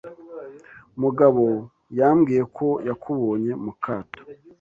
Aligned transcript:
Mugabo 1.01 1.45
yambwiye 1.99 2.43
ko 2.57 2.67
yakubonye 2.87 3.51
mukato. 3.63 4.21